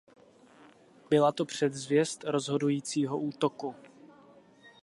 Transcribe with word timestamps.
Byla 1.09 1.31
to 1.31 1.45
předzvěst 1.45 2.23
rozhodujícího 2.23 3.17
útoku. 3.17 3.75